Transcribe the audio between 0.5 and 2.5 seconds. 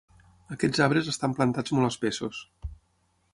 Aquests arbres estan plantats molt espessos.